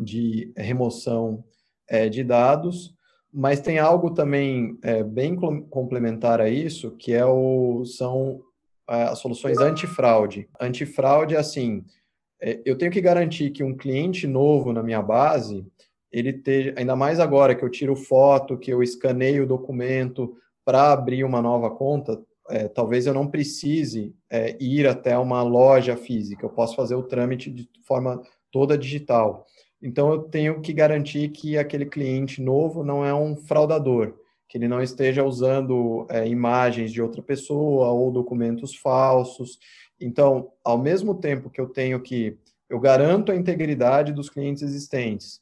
de 0.00 0.52
remoção 0.56 1.44
é, 1.88 2.08
de 2.08 2.24
dados, 2.24 2.94
mas 3.32 3.60
tem 3.60 3.78
algo 3.78 4.10
também 4.10 4.78
é, 4.82 5.02
bem 5.02 5.36
complementar 5.36 6.40
a 6.40 6.48
isso, 6.48 6.92
que 6.92 7.12
é 7.12 7.24
o, 7.24 7.84
são 7.84 8.40
é, 8.88 9.04
as 9.04 9.18
soluções 9.18 9.58
antifraude. 9.58 10.48
Antifraude 10.60 11.34
é 11.34 11.38
assim, 11.38 11.84
eu 12.64 12.76
tenho 12.76 12.90
que 12.90 13.00
garantir 13.00 13.50
que 13.50 13.62
um 13.62 13.76
cliente 13.76 14.26
novo 14.26 14.72
na 14.72 14.82
minha 14.82 15.00
base, 15.00 15.66
ele 16.10 16.30
esteja, 16.30 16.74
ainda 16.76 16.96
mais 16.96 17.20
agora 17.20 17.54
que 17.54 17.64
eu 17.64 17.70
tiro 17.70 17.94
foto, 17.94 18.58
que 18.58 18.72
eu 18.72 18.82
escaneio 18.82 19.44
o 19.44 19.46
documento 19.46 20.36
para 20.64 20.92
abrir 20.92 21.24
uma 21.24 21.40
nova 21.40 21.70
conta, 21.70 22.20
é, 22.48 22.68
talvez 22.68 23.06
eu 23.06 23.14
não 23.14 23.28
precise 23.28 24.14
é, 24.30 24.56
ir 24.60 24.86
até 24.86 25.16
uma 25.16 25.42
loja 25.42 25.96
física, 25.96 26.44
eu 26.44 26.50
posso 26.50 26.76
fazer 26.76 26.94
o 26.94 27.02
trâmite 27.02 27.50
de 27.50 27.68
forma 27.86 28.20
toda 28.50 28.76
digital. 28.76 29.46
Então, 29.80 30.12
eu 30.12 30.22
tenho 30.24 30.60
que 30.60 30.72
garantir 30.72 31.30
que 31.30 31.58
aquele 31.58 31.86
cliente 31.86 32.40
novo 32.40 32.84
não 32.84 33.04
é 33.04 33.12
um 33.12 33.36
fraudador, 33.36 34.14
que 34.48 34.58
ele 34.58 34.68
não 34.68 34.82
esteja 34.82 35.24
usando 35.24 36.06
é, 36.10 36.28
imagens 36.28 36.92
de 36.92 37.00
outra 37.00 37.22
pessoa 37.22 37.88
ou 37.88 38.12
documentos 38.12 38.76
falsos. 38.76 39.58
Então, 40.02 40.52
ao 40.64 40.78
mesmo 40.78 41.14
tempo 41.14 41.50
que 41.50 41.60
eu 41.60 41.68
tenho 41.68 42.00
que 42.00 42.38
eu 42.68 42.80
garanto 42.80 43.30
a 43.30 43.36
integridade 43.36 44.12
dos 44.12 44.30
clientes 44.30 44.62
existentes 44.62 45.40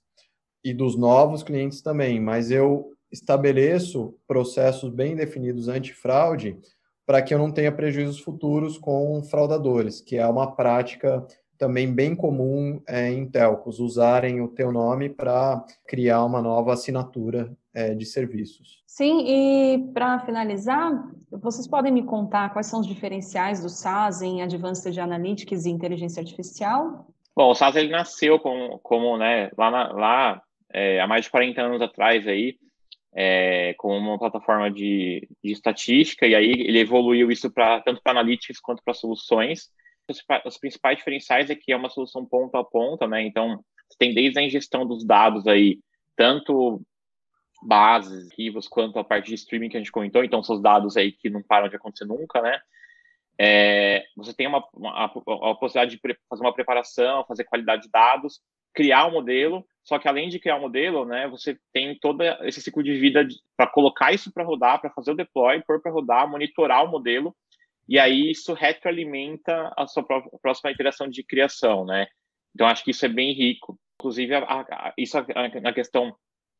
e 0.64 0.74
dos 0.74 0.96
novos 0.96 1.42
clientes 1.42 1.80
também, 1.80 2.20
mas 2.20 2.50
eu 2.50 2.92
estabeleço 3.10 4.14
processos 4.26 4.90
bem 4.90 5.14
definidos 5.14 5.68
antifraude 5.68 6.58
para 7.06 7.22
que 7.22 7.32
eu 7.34 7.38
não 7.38 7.50
tenha 7.50 7.72
prejuízos 7.72 8.20
futuros 8.20 8.78
com 8.78 9.22
fraudadores, 9.22 10.00
que 10.00 10.16
é 10.16 10.26
uma 10.26 10.54
prática 10.54 11.26
também 11.60 11.92
bem 11.92 12.16
comum 12.16 12.80
é, 12.88 13.10
em 13.10 13.30
telcos, 13.30 13.80
usarem 13.80 14.40
o 14.40 14.48
teu 14.48 14.72
nome 14.72 15.10
para 15.10 15.62
criar 15.86 16.24
uma 16.24 16.40
nova 16.40 16.72
assinatura 16.72 17.54
é, 17.74 17.94
de 17.94 18.06
serviços. 18.06 18.82
Sim, 18.86 19.26
e 19.26 19.92
para 19.92 20.20
finalizar, 20.20 20.90
vocês 21.30 21.68
podem 21.68 21.92
me 21.92 22.02
contar 22.02 22.48
quais 22.54 22.66
são 22.66 22.80
os 22.80 22.86
diferenciais 22.86 23.62
do 23.62 23.68
SaaS 23.68 24.22
em 24.22 24.40
Advanced 24.40 24.98
Analytics 24.98 25.66
e 25.66 25.70
Inteligência 25.70 26.22
Artificial? 26.22 27.06
Bom, 27.36 27.50
o 27.50 27.54
SaaS 27.54 27.76
ele 27.76 27.90
nasceu 27.90 28.38
como, 28.38 28.78
como 28.78 29.18
né, 29.18 29.50
lá, 29.56 29.70
na, 29.70 29.92
lá 29.92 30.42
é, 30.72 30.98
há 30.98 31.06
mais 31.06 31.26
de 31.26 31.30
40 31.30 31.60
anos 31.60 31.82
atrás 31.82 32.26
aí, 32.26 32.56
é, 33.14 33.74
como 33.76 33.98
uma 33.98 34.18
plataforma 34.18 34.70
de, 34.70 35.28
de 35.44 35.52
estatística, 35.52 36.26
e 36.26 36.34
aí 36.34 36.50
ele 36.52 36.78
evoluiu 36.78 37.30
isso 37.30 37.50
para 37.50 37.82
tanto 37.82 38.00
para 38.02 38.12
analytics 38.12 38.58
quanto 38.60 38.82
para 38.82 38.94
soluções. 38.94 39.68
Os, 40.44 40.58
principais 40.58 40.98
diferenciais 40.98 41.50
é 41.50 41.54
que 41.54 41.72
é 41.72 41.76
uma 41.76 41.90
solução 41.90 42.24
ponta 42.24 42.58
a 42.58 42.64
ponta, 42.64 43.06
né? 43.06 43.22
Então, 43.22 43.64
tem 43.98 44.14
desde 44.14 44.38
a 44.38 44.42
ingestão 44.42 44.86
dos 44.86 45.04
dados 45.04 45.46
aí, 45.46 45.78
tanto 46.16 46.82
bases, 47.62 48.26
arquivos, 48.26 48.68
quanto 48.68 48.98
a 48.98 49.04
parte 49.04 49.28
de 49.28 49.34
streaming 49.34 49.68
que 49.68 49.76
a 49.76 49.80
gente 49.80 49.92
comentou, 49.92 50.24
então 50.24 50.40
os 50.40 50.62
dados 50.62 50.96
aí 50.96 51.12
que 51.12 51.28
não 51.28 51.42
param 51.42 51.68
de 51.68 51.76
acontecer 51.76 52.06
nunca, 52.06 52.40
né? 52.40 52.60
É, 53.38 54.04
você 54.16 54.34
tem 54.34 54.46
uma, 54.46 54.62
uma, 54.74 55.04
a 55.04 55.54
possibilidade 55.54 55.96
de 55.96 56.18
fazer 56.28 56.42
uma 56.42 56.52
preparação, 56.52 57.24
fazer 57.26 57.44
qualidade 57.44 57.82
de 57.82 57.90
dados, 57.90 58.40
criar 58.74 59.06
um 59.06 59.12
modelo, 59.12 59.64
só 59.82 59.98
que 59.98 60.06
além 60.06 60.28
de 60.28 60.38
criar 60.38 60.56
um 60.56 60.60
modelo, 60.60 61.04
né, 61.04 61.26
você 61.26 61.58
tem 61.72 61.98
todo 61.98 62.22
esse 62.42 62.60
ciclo 62.60 62.82
de 62.82 62.94
vida 62.98 63.26
para 63.56 63.66
colocar 63.66 64.12
isso 64.12 64.32
para 64.32 64.44
rodar, 64.44 64.80
para 64.80 64.90
fazer 64.90 65.12
o 65.12 65.16
deploy, 65.16 65.62
pôr 65.62 65.80
para 65.80 65.90
rodar, 65.90 66.30
monitorar 66.30 66.84
o 66.84 66.90
modelo, 66.90 67.34
e 67.90 67.98
aí 67.98 68.30
isso 68.30 68.54
retroalimenta 68.54 69.72
a 69.76 69.84
sua 69.88 70.04
próxima 70.40 70.70
iteração 70.70 71.08
de 71.08 71.24
criação, 71.24 71.84
né? 71.84 72.06
Então 72.54 72.68
acho 72.68 72.84
que 72.84 72.92
isso 72.92 73.04
é 73.04 73.08
bem 73.08 73.32
rico. 73.32 73.76
Inclusive, 73.98 74.32
a, 74.32 74.44
a, 74.44 74.94
isso 74.96 75.18
na 75.60 75.72
questão 75.72 76.14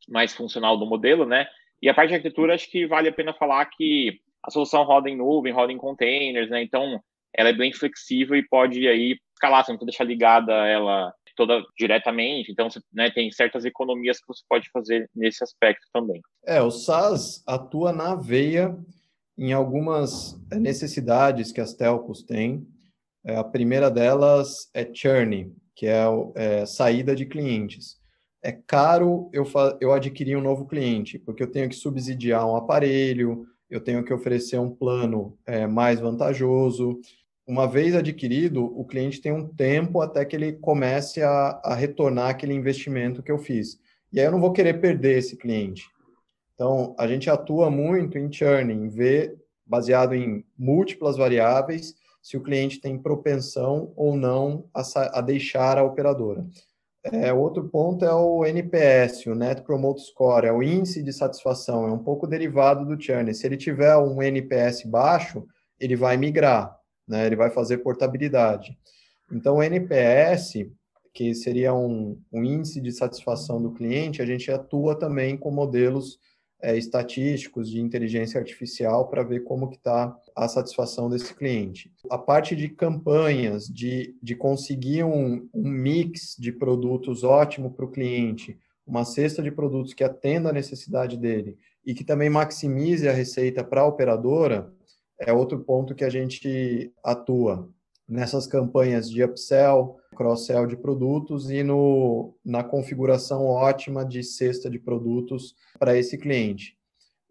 mais 0.08 0.34
funcional 0.34 0.76
do 0.76 0.87
modelo, 0.87 1.25
né? 1.25 1.46
E 1.80 1.88
a 1.88 1.94
parte 1.94 2.08
de 2.08 2.16
arquitetura, 2.16 2.54
acho 2.54 2.68
que 2.68 2.84
vale 2.84 3.08
a 3.08 3.12
pena 3.12 3.32
falar 3.32 3.64
que 3.66 4.20
a 4.44 4.50
solução 4.50 4.82
roda 4.82 5.08
em 5.08 5.16
nuvem, 5.16 5.52
roda 5.52 5.72
em 5.72 5.78
containers, 5.78 6.50
né? 6.50 6.64
Então, 6.64 7.00
ela 7.32 7.50
é 7.50 7.52
bem 7.52 7.72
flexível 7.72 8.37
e 8.37 8.46
pode 8.49 8.88
aí 8.88 9.16
escalar, 9.32 9.64
você 9.64 9.70
não 9.70 9.78
precisa 9.78 10.04
deixar 10.04 10.04
ligada 10.04 10.52
ela 10.66 11.14
toda 11.37 11.62
diretamente. 11.78 12.52
Então, 12.52 12.68
né, 12.92 13.10
tem 13.10 13.30
certas 13.30 13.64
economias 13.64 14.18
que 14.18 14.26
você 14.26 14.42
pode 14.49 14.68
fazer 14.70 15.08
nesse 15.14 15.42
aspecto 15.42 15.87
também. 15.92 16.20
É, 16.44 16.60
o 16.60 16.70
SaaS 16.70 17.42
atua 17.46 17.92
na 17.92 18.14
veia 18.14 18.76
em 19.40 19.52
algumas 19.52 20.38
necessidades 20.52 21.50
que 21.50 21.61
as 21.61 21.75
telcos 21.75 22.23
têm. 22.23 22.64
É, 23.25 23.37
a 23.37 23.44
primeira 23.44 23.90
delas 23.90 24.70
é 24.73 24.88
churn, 24.92 25.52
que 25.75 25.87
é, 25.87 26.04
é 26.37 26.66
saída 26.66 27.16
de 27.16 27.26
clientes 27.26 28.00
é 28.42 28.52
caro 28.52 29.28
eu, 29.32 29.44
eu 29.80 29.92
adquirir 29.92 30.37
um 30.37 30.42
novo 30.42 30.66
cliente, 30.66 31.18
porque 31.18 31.42
eu 31.42 31.50
tenho 31.50 31.68
que 31.68 31.76
subsidiar 31.76 32.47
um 32.47 32.56
aparelho, 32.56 33.47
eu 33.68 33.80
tenho 33.80 34.02
que 34.02 34.12
oferecer 34.12 34.59
um 34.59 34.70
plano 34.70 35.38
é, 35.47 35.66
mais 35.66 36.00
vantajoso. 36.00 36.99
Uma 37.47 37.66
vez 37.66 37.94
adquirido, 37.94 38.64
o 38.64 38.85
cliente 38.85 39.20
tem 39.20 39.32
um 39.32 39.47
tempo 39.47 40.00
até 40.00 40.25
que 40.25 40.35
ele 40.35 40.54
comece 40.54 41.23
a, 41.23 41.61
a 41.62 41.75
retornar 41.75 42.30
aquele 42.30 42.54
investimento 42.54 43.23
que 43.23 43.30
eu 43.30 43.38
fiz. 43.38 43.78
E 44.12 44.18
aí 44.18 44.26
eu 44.26 44.32
não 44.32 44.40
vou 44.40 44.52
querer 44.52 44.80
perder 44.80 45.18
esse 45.18 45.37
cliente. 45.37 45.85
Então, 46.61 46.95
a 46.99 47.09
gente 47.09 47.31
atua 47.31 47.71
muito 47.71 48.19
em 48.19 48.31
churning, 48.31 48.90
ver, 48.90 49.35
baseado 49.64 50.14
em 50.14 50.45
múltiplas 50.59 51.17
variáveis, 51.17 51.95
se 52.23 52.37
o 52.37 52.43
cliente 52.43 52.83
tem 52.83 52.99
propensão 52.99 53.95
ou 53.97 54.14
não 54.14 54.69
a, 54.75 54.83
a 55.21 55.23
deixar 55.23 55.79
a 55.79 55.83
operadora. 55.83 56.47
É, 57.02 57.33
outro 57.33 57.67
ponto 57.71 58.05
é 58.05 58.12
o 58.12 58.45
NPS, 58.45 59.25
o 59.25 59.35
Net 59.35 59.62
Promote 59.62 60.02
Score, 60.02 60.49
é 60.49 60.52
o 60.52 60.62
índice 60.62 61.02
de 61.02 61.14
satisfação, 61.14 61.88
é 61.88 61.93
um 61.93 62.05
pouco 62.05 62.26
derivado 62.26 62.85
do 62.85 63.02
churn. 63.02 63.33
Se 63.33 63.47
ele 63.47 63.57
tiver 63.57 63.97
um 63.97 64.23
NPS 64.23 64.85
baixo, 64.85 65.47
ele 65.81 65.97
vai 65.97 66.19
migrar, 66.19 66.79
né? 67.09 67.25
ele 67.25 67.37
vai 67.37 67.49
fazer 67.49 67.79
portabilidade. 67.79 68.76
Então, 69.33 69.57
o 69.57 69.62
NPS, 69.62 70.67
que 71.14 71.35
seria 71.35 71.73
um, 71.73 72.21
um 72.31 72.45
índice 72.45 72.83
de 72.83 72.93
satisfação 72.93 73.62
do 73.62 73.73
cliente, 73.73 74.21
a 74.21 74.26
gente 74.26 74.52
atua 74.52 74.95
também 74.95 75.38
com 75.38 75.50
modelos 75.50 76.19
é, 76.62 76.76
estatísticos 76.76 77.71
de 77.71 77.81
inteligência 77.81 78.38
artificial 78.38 79.09
para 79.09 79.23
ver 79.23 79.45
como 79.45 79.69
que 79.69 79.76
está 79.76 80.17
a 80.35 80.49
satisfação 80.49 81.09
desse 81.09 81.35
cliente. 81.35 81.93
A 82.11 82.19
parte 82.19 82.55
de 82.55 82.69
campanhas, 82.69 83.67
de, 83.67 84.17
de 84.23 84.35
conseguir 84.35 85.05
um, 85.05 85.49
um 85.52 85.69
mix 85.69 86.37
de 86.38 86.52
produtos 86.52 87.25
ótimo 87.25 87.71
para 87.71 87.85
o 87.85 87.90
cliente, 87.90 88.59
uma 88.87 89.05
cesta 89.05 89.43
de 89.43 89.50
produtos 89.50 89.95
que 89.95 90.05
atenda 90.05 90.50
a 90.50 90.52
necessidade 90.52 91.17
dele 91.17 91.57
e 91.85 91.95
que 91.95 92.05
também 92.05 92.29
maximize 92.29 93.09
a 93.09 93.12
receita 93.12 93.64
para 93.64 93.83
a 93.83 93.87
operadora, 93.87 94.73
é 95.19 95.33
outro 95.33 95.61
ponto 95.61 95.95
que 95.95 96.05
a 96.05 96.11
gente 96.11 96.93
atua 97.02 97.69
nessas 98.11 98.47
campanhas 98.47 99.09
de 99.09 99.23
upsell, 99.23 99.97
cross-sell 100.17 100.67
de 100.67 100.76
produtos 100.76 101.50
e 101.50 101.62
no, 101.62 102.35
na 102.45 102.64
configuração 102.64 103.47
ótima 103.47 104.05
de 104.05 104.23
cesta 104.25 104.69
de 104.69 104.79
produtos 104.79 105.55
para 105.79 105.97
esse 105.97 106.19
cliente. 106.19 106.76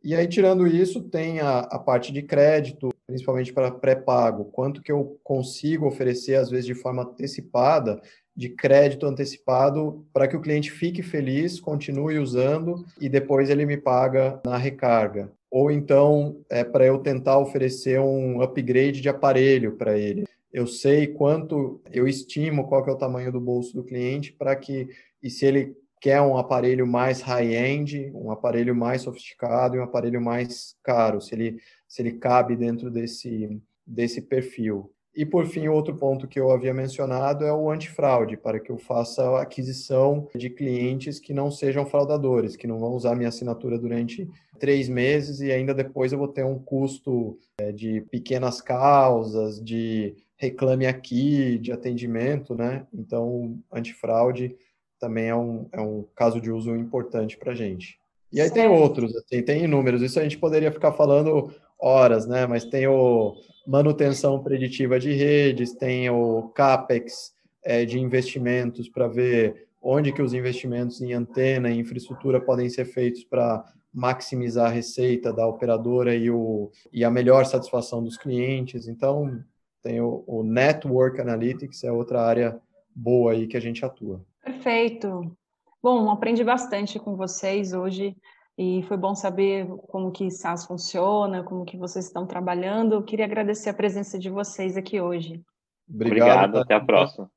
E 0.01 0.15
aí, 0.15 0.27
tirando 0.27 0.65
isso, 0.65 1.01
tem 1.01 1.41
a, 1.41 1.59
a 1.59 1.77
parte 1.77 2.13
de 2.13 2.21
crédito, 2.21 2.89
principalmente 3.05 3.51
para 3.51 3.69
pré-pago. 3.69 4.45
Quanto 4.45 4.81
que 4.81 4.91
eu 4.91 5.19
consigo 5.21 5.85
oferecer, 5.85 6.35
às 6.35 6.49
vezes, 6.49 6.65
de 6.65 6.73
forma 6.73 7.03
antecipada, 7.03 8.01
de 8.33 8.47
crédito 8.47 9.05
antecipado, 9.05 10.07
para 10.13 10.25
que 10.25 10.37
o 10.37 10.41
cliente 10.41 10.71
fique 10.71 11.03
feliz, 11.03 11.59
continue 11.59 12.17
usando 12.17 12.85
e 13.01 13.09
depois 13.09 13.49
ele 13.49 13.65
me 13.65 13.75
paga 13.75 14.39
na 14.45 14.55
recarga. 14.55 15.29
Ou 15.51 15.71
então, 15.71 16.41
é 16.49 16.63
para 16.63 16.85
eu 16.85 16.99
tentar 16.99 17.39
oferecer 17.39 17.99
um 17.99 18.41
upgrade 18.41 19.01
de 19.01 19.09
aparelho 19.09 19.75
para 19.75 19.97
ele 19.97 20.25
eu 20.51 20.65
sei 20.65 21.07
quanto, 21.07 21.81
eu 21.91 22.07
estimo 22.07 22.67
qual 22.67 22.83
que 22.83 22.89
é 22.89 22.93
o 22.93 22.97
tamanho 22.97 23.31
do 23.31 23.39
bolso 23.39 23.73
do 23.75 23.83
cliente 23.83 24.33
para 24.33 24.55
que, 24.55 24.89
e 25.21 25.29
se 25.29 25.45
ele 25.45 25.75
quer 26.01 26.21
um 26.21 26.37
aparelho 26.37 26.87
mais 26.87 27.21
high-end, 27.21 28.11
um 28.15 28.31
aparelho 28.31 28.75
mais 28.75 29.03
sofisticado 29.03 29.75
e 29.75 29.79
um 29.79 29.83
aparelho 29.83 30.21
mais 30.21 30.75
caro, 30.81 31.21
se 31.21 31.35
ele, 31.35 31.57
se 31.87 32.01
ele 32.01 32.13
cabe 32.13 32.55
dentro 32.55 32.89
desse, 32.89 33.61
desse 33.85 34.21
perfil. 34.21 34.91
E, 35.15 35.25
por 35.25 35.45
fim, 35.47 35.67
outro 35.67 35.95
ponto 35.95 36.27
que 36.27 36.39
eu 36.39 36.51
havia 36.51 36.73
mencionado 36.73 37.43
é 37.43 37.51
o 37.51 37.69
antifraude, 37.69 38.37
para 38.37 38.59
que 38.59 38.71
eu 38.71 38.77
faça 38.77 39.23
a 39.23 39.41
aquisição 39.41 40.27
de 40.35 40.49
clientes 40.49 41.19
que 41.19 41.33
não 41.33 41.49
sejam 41.49 41.85
fraudadores, 41.85 42.55
que 42.55 42.67
não 42.67 42.79
vão 42.79 42.93
usar 42.93 43.15
minha 43.15 43.29
assinatura 43.29 43.77
durante 43.77 44.29
três 44.59 44.87
meses 44.87 45.39
e 45.39 45.51
ainda 45.51 45.73
depois 45.73 46.11
eu 46.11 46.19
vou 46.19 46.27
ter 46.27 46.45
um 46.45 46.59
custo 46.59 47.37
é, 47.59 47.71
de 47.71 48.01
pequenas 48.11 48.61
causas, 48.61 49.59
de 49.63 50.15
reclame 50.37 50.85
aqui 50.85 51.57
de 51.57 51.71
atendimento, 51.71 52.55
né? 52.55 52.85
Então, 52.93 53.57
antifraude 53.73 54.55
também 54.99 55.27
é 55.27 55.35
um, 55.35 55.67
é 55.71 55.81
um 55.81 56.05
caso 56.15 56.39
de 56.39 56.51
uso 56.51 56.75
importante 56.75 57.37
para 57.37 57.51
a 57.53 57.55
gente. 57.55 57.99
E 58.31 58.39
aí 58.39 58.47
certo. 58.47 58.61
tem 58.61 58.67
outros, 58.67 59.15
assim, 59.15 59.41
tem 59.41 59.63
inúmeros. 59.63 60.01
Isso 60.01 60.19
a 60.19 60.23
gente 60.23 60.37
poderia 60.37 60.71
ficar 60.71 60.91
falando 60.91 61.51
horas, 61.79 62.27
né? 62.27 62.45
Mas 62.45 62.65
tem 62.65 62.87
o 62.87 63.35
manutenção 63.67 64.41
preditiva 64.41 64.99
de 64.99 65.13
redes, 65.13 65.73
tem 65.73 66.09
o 66.09 66.49
CAPEX 66.49 67.33
é, 67.63 67.85
de 67.85 67.99
investimentos 67.99 68.89
para 68.89 69.07
ver 69.07 69.67
onde 69.81 70.11
que 70.11 70.21
os 70.21 70.33
investimentos 70.33 71.01
em 71.01 71.13
antena 71.13 71.69
e 71.69 71.79
infraestrutura 71.79 72.41
podem 72.41 72.69
ser 72.69 72.85
feitos 72.85 73.23
para 73.23 73.63
maximizar 73.93 74.67
a 74.67 74.73
receita 74.73 75.33
da 75.33 75.47
operadora 75.47 76.15
e, 76.15 76.29
o, 76.29 76.71
e 76.91 77.03
a 77.03 77.09
melhor 77.09 77.45
satisfação 77.45 78.03
dos 78.03 78.17
clientes. 78.17 78.87
Então, 78.87 79.43
tem 79.81 80.01
o, 80.01 80.23
o 80.27 80.43
Network 80.43 81.19
Analytics, 81.19 81.83
é 81.83 81.91
outra 81.91 82.21
área 82.21 82.59
boa 82.93 83.31
aí 83.31 83.47
que 83.47 83.57
a 83.57 83.61
gente 83.61 83.83
atua. 83.83 84.23
Perfeito. 84.43 85.35
Bom, 85.81 86.09
aprendi 86.11 86.43
bastante 86.43 86.99
com 86.99 87.15
vocês 87.15 87.73
hoje 87.73 88.15
e 88.61 88.83
foi 88.83 88.97
bom 88.97 89.15
saber 89.15 89.65
como 89.87 90.11
que 90.11 90.29
SaaS 90.29 90.65
funciona, 90.65 91.41
como 91.43 91.63
que 91.63 91.77
vocês 91.77 92.07
estão 92.07 92.27
trabalhando. 92.27 92.95
Eu 92.95 93.01
queria 93.01 93.23
agradecer 93.23 93.69
a 93.69 93.73
presença 93.73 94.19
de 94.19 94.29
vocês 94.29 94.75
aqui 94.75 94.99
hoje. 94.99 95.41
Obrigado, 95.89 96.49
Obrigado 96.49 96.57
até 96.57 96.75
a 96.75 96.83
próxima. 96.83 97.31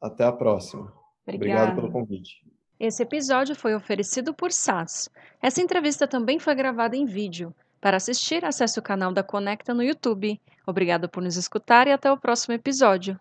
Até 0.00 0.24
a 0.24 0.32
próxima. 0.32 0.92
Obrigado 1.24 1.76
pelo 1.76 1.92
convite. 1.92 2.44
Esse 2.80 3.00
episódio 3.04 3.54
foi 3.54 3.76
oferecido 3.76 4.34
por 4.34 4.50
SaaS. 4.50 5.08
Essa 5.40 5.62
entrevista 5.62 6.08
também 6.08 6.40
foi 6.40 6.56
gravada 6.56 6.96
em 6.96 7.04
vídeo. 7.04 7.54
Para 7.80 7.98
assistir, 7.98 8.44
acesse 8.44 8.76
o 8.76 8.82
canal 8.82 9.12
da 9.12 9.22
Conecta 9.22 9.72
no 9.72 9.84
YouTube. 9.84 10.40
Obrigado 10.66 11.08
por 11.08 11.22
nos 11.22 11.36
escutar 11.36 11.86
e 11.86 11.92
até 11.92 12.10
o 12.10 12.18
próximo 12.18 12.54
episódio. 12.54 13.16